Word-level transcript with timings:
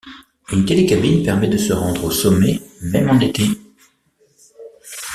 Un 0.51 0.63
télécabine 0.65 1.21
permet 1.23 1.47
de 1.47 1.57
se 1.59 1.73
rendre 1.73 2.05
au 2.05 2.09
sommet 2.09 2.59
même 2.81 3.07
en 3.11 3.19
été. 3.19 3.43